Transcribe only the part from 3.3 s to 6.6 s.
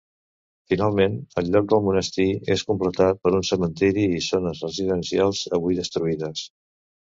un cementiri i zones residencials, avui destruïdes.